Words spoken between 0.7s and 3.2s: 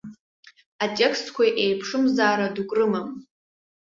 Атекстқәа еиԥшымзаара дук рымам.